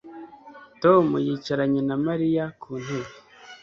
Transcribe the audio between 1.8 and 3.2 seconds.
na Mariya ku ntebe